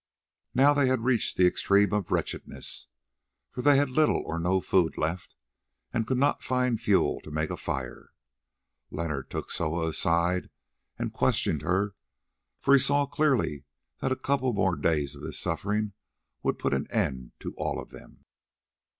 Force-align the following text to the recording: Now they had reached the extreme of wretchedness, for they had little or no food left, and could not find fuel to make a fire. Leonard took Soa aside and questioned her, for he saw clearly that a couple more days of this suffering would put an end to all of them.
Now 0.55 0.73
they 0.73 0.87
had 0.87 1.03
reached 1.03 1.37
the 1.37 1.45
extreme 1.45 1.93
of 1.93 2.09
wretchedness, 2.11 2.87
for 3.51 3.61
they 3.61 3.77
had 3.77 3.91
little 3.91 4.23
or 4.25 4.39
no 4.39 4.59
food 4.59 4.97
left, 4.97 5.35
and 5.93 6.07
could 6.07 6.17
not 6.17 6.41
find 6.41 6.81
fuel 6.81 7.21
to 7.21 7.29
make 7.29 7.51
a 7.51 7.55
fire. 7.55 8.11
Leonard 8.89 9.29
took 9.29 9.51
Soa 9.51 9.89
aside 9.89 10.49
and 10.97 11.13
questioned 11.13 11.61
her, 11.61 11.93
for 12.59 12.73
he 12.73 12.79
saw 12.79 13.05
clearly 13.05 13.63
that 13.99 14.11
a 14.11 14.15
couple 14.15 14.53
more 14.53 14.75
days 14.75 15.13
of 15.13 15.21
this 15.21 15.37
suffering 15.37 15.93
would 16.41 16.57
put 16.57 16.73
an 16.73 16.87
end 16.91 17.33
to 17.41 17.53
all 17.55 17.79
of 17.79 17.91
them. 17.91 18.25